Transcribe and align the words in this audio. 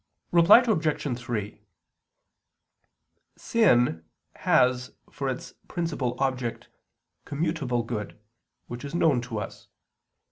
Reply 0.31 0.63
Obj. 0.65 1.19
3: 1.19 1.61
Sin 3.35 4.03
has 4.37 4.93
for 5.11 5.29
its 5.29 5.53
principal 5.67 6.15
object 6.17 6.69
commutable 7.27 7.85
good, 7.85 8.19
which 8.65 8.83
is 8.83 8.95
known 8.95 9.21
to 9.21 9.37
us. 9.37 9.67